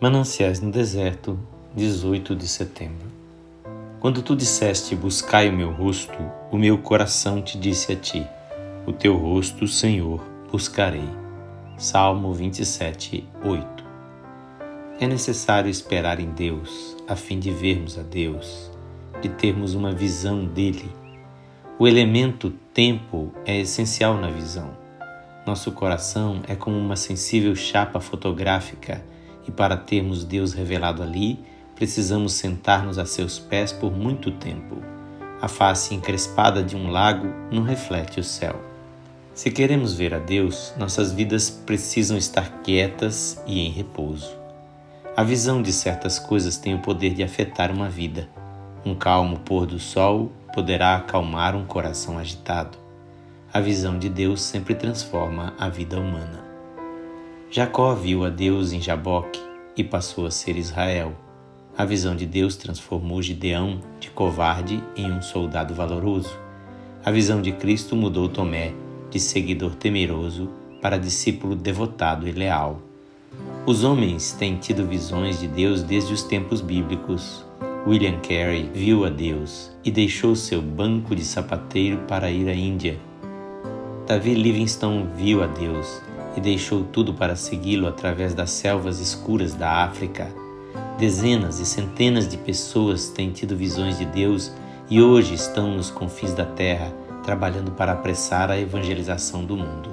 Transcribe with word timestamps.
Mananciais 0.00 0.60
no 0.60 0.72
Deserto, 0.72 1.38
18 1.72 2.34
de 2.34 2.48
setembro. 2.48 3.06
Quando 4.00 4.22
tu 4.22 4.34
disseste: 4.34 4.96
Buscai 4.96 5.48
o 5.48 5.52
meu 5.52 5.70
rosto, 5.70 6.18
o 6.50 6.58
meu 6.58 6.78
coração 6.78 7.40
te 7.40 7.56
disse 7.56 7.92
a 7.92 7.96
ti: 7.96 8.26
O 8.86 8.92
teu 8.92 9.16
rosto, 9.16 9.68
Senhor, 9.68 10.20
buscarei. 10.50 11.08
Salmo 11.78 12.32
27, 12.34 13.24
8. 13.44 13.84
É 14.98 15.06
necessário 15.06 15.70
esperar 15.70 16.18
em 16.18 16.30
Deus, 16.30 16.96
a 17.06 17.14
fim 17.14 17.38
de 17.38 17.52
vermos 17.52 17.96
a 17.96 18.02
Deus, 18.02 18.72
de 19.22 19.28
termos 19.28 19.74
uma 19.74 19.92
visão 19.92 20.44
dele. 20.44 20.90
O 21.78 21.86
elemento 21.86 22.52
tempo 22.74 23.32
é 23.46 23.60
essencial 23.60 24.14
na 24.14 24.28
visão. 24.28 24.76
Nosso 25.46 25.70
coração 25.70 26.42
é 26.48 26.56
como 26.56 26.76
uma 26.76 26.96
sensível 26.96 27.54
chapa 27.54 28.00
fotográfica 28.00 29.14
e 29.46 29.50
para 29.50 29.76
termos 29.76 30.24
Deus 30.24 30.52
revelado 30.52 31.02
ali, 31.02 31.38
precisamos 31.74 32.32
sentar-nos 32.34 32.98
a 32.98 33.06
seus 33.06 33.38
pés 33.38 33.72
por 33.72 33.92
muito 33.92 34.30
tempo. 34.30 34.76
A 35.40 35.48
face 35.48 35.94
encrespada 35.94 36.62
de 36.62 36.76
um 36.76 36.90
lago 36.90 37.28
não 37.50 37.62
reflete 37.62 38.20
o 38.20 38.24
céu. 38.24 38.60
Se 39.34 39.50
queremos 39.50 39.92
ver 39.92 40.14
a 40.14 40.18
Deus, 40.18 40.72
nossas 40.78 41.12
vidas 41.12 41.50
precisam 41.50 42.16
estar 42.16 42.62
quietas 42.62 43.42
e 43.46 43.60
em 43.60 43.70
repouso. 43.70 44.30
A 45.16 45.22
visão 45.22 45.60
de 45.60 45.72
certas 45.72 46.18
coisas 46.18 46.56
tem 46.56 46.74
o 46.74 46.80
poder 46.80 47.14
de 47.14 47.22
afetar 47.22 47.70
uma 47.72 47.88
vida. 47.88 48.28
Um 48.84 48.94
calmo 48.94 49.38
pôr 49.40 49.66
do 49.66 49.78
sol 49.78 50.30
poderá 50.54 50.96
acalmar 50.96 51.56
um 51.56 51.64
coração 51.64 52.16
agitado. 52.16 52.78
A 53.52 53.60
visão 53.60 53.98
de 53.98 54.08
Deus 54.08 54.40
sempre 54.42 54.74
transforma 54.74 55.52
a 55.58 55.68
vida 55.68 55.98
humana. 55.98 56.43
Jacó 57.56 57.94
viu 57.94 58.24
a 58.24 58.30
Deus 58.30 58.72
em 58.72 58.80
Jaboque 58.80 59.40
e 59.76 59.84
passou 59.84 60.26
a 60.26 60.30
ser 60.32 60.56
Israel. 60.56 61.12
A 61.78 61.84
visão 61.84 62.16
de 62.16 62.26
Deus 62.26 62.56
transformou 62.56 63.22
Gideão 63.22 63.80
de 64.00 64.10
covarde 64.10 64.82
em 64.96 65.12
um 65.12 65.22
soldado 65.22 65.72
valoroso. 65.72 66.36
A 67.04 67.12
visão 67.12 67.40
de 67.40 67.52
Cristo 67.52 67.94
mudou 67.94 68.28
Tomé 68.28 68.72
de 69.08 69.20
seguidor 69.20 69.76
temeroso 69.76 70.50
para 70.82 70.98
discípulo 70.98 71.54
devotado 71.54 72.26
e 72.26 72.32
leal. 72.32 72.82
Os 73.64 73.84
homens 73.84 74.32
têm 74.32 74.56
tido 74.56 74.84
visões 74.84 75.38
de 75.38 75.46
Deus 75.46 75.84
desde 75.84 76.12
os 76.12 76.24
tempos 76.24 76.60
bíblicos. 76.60 77.46
William 77.86 78.18
Carey 78.18 78.68
viu 78.74 79.04
a 79.04 79.10
Deus 79.10 79.70
e 79.84 79.92
deixou 79.92 80.34
seu 80.34 80.60
banco 80.60 81.14
de 81.14 81.24
sapateiro 81.24 81.98
para 82.08 82.32
ir 82.32 82.48
à 82.48 82.52
Índia. 82.52 82.98
Davi 84.08 84.34
Livingstone 84.34 85.06
viu 85.14 85.40
a 85.40 85.46
Deus 85.46 86.02
e 86.36 86.40
deixou 86.40 86.84
tudo 86.84 87.14
para 87.14 87.36
segui-lo 87.36 87.86
através 87.86 88.34
das 88.34 88.50
selvas 88.50 89.00
escuras 89.00 89.54
da 89.54 89.84
África. 89.84 90.32
Dezenas 90.98 91.58
e 91.58 91.66
centenas 91.66 92.28
de 92.28 92.36
pessoas 92.36 93.08
têm 93.08 93.30
tido 93.30 93.56
visões 93.56 93.98
de 93.98 94.04
Deus 94.04 94.52
e 94.88 95.00
hoje 95.00 95.34
estão 95.34 95.74
nos 95.74 95.90
confins 95.90 96.34
da 96.34 96.44
terra, 96.44 96.92
trabalhando 97.22 97.72
para 97.72 97.92
apressar 97.92 98.50
a 98.50 98.58
evangelização 98.58 99.44
do 99.44 99.56
mundo. 99.56 99.90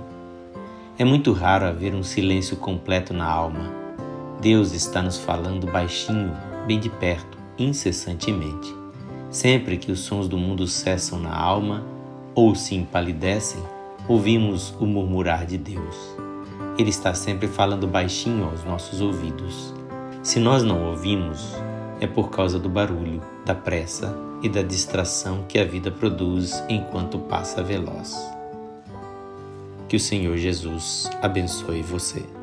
É 0.97 1.05
muito 1.05 1.31
raro 1.31 1.65
haver 1.65 1.95
um 1.95 2.03
silêncio 2.03 2.57
completo 2.57 3.13
na 3.13 3.25
alma. 3.25 3.71
Deus 4.39 4.73
está 4.73 5.01
nos 5.01 5.17
falando 5.17 5.71
baixinho, 5.71 6.31
bem 6.67 6.79
de 6.79 6.89
perto, 6.89 7.37
incessantemente. 7.57 8.75
Sempre 9.29 9.77
que 9.77 9.91
os 9.91 10.01
sons 10.01 10.27
do 10.27 10.37
mundo 10.37 10.67
cessam 10.67 11.17
na 11.19 11.33
alma 11.33 11.83
ou 12.35 12.53
se 12.53 12.75
empalidecem, 12.75 13.61
ouvimos 14.07 14.75
o 14.79 14.85
murmurar 14.85 15.45
de 15.45 15.57
Deus. 15.57 15.95
Ele 16.77 16.89
está 16.89 17.13
sempre 17.13 17.47
falando 17.47 17.87
baixinho 17.87 18.45
aos 18.45 18.63
nossos 18.63 19.01
ouvidos. 19.01 19.73
Se 20.23 20.39
nós 20.39 20.63
não 20.63 20.89
ouvimos, 20.89 21.55
é 21.99 22.07
por 22.07 22.29
causa 22.29 22.57
do 22.57 22.69
barulho, 22.69 23.21
da 23.45 23.53
pressa 23.53 24.15
e 24.41 24.49
da 24.49 24.61
distração 24.61 25.45
que 25.47 25.59
a 25.59 25.65
vida 25.65 25.91
produz 25.91 26.63
enquanto 26.67 27.19
passa 27.19 27.61
veloz. 27.61 28.15
Que 29.87 29.95
o 29.95 29.99
Senhor 29.99 30.37
Jesus 30.37 31.09
abençoe 31.21 31.81
você. 31.81 32.40